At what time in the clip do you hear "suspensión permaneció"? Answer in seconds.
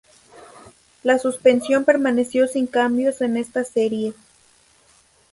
1.19-2.47